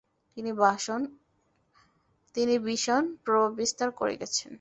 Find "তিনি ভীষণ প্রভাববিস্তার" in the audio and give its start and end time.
2.35-3.89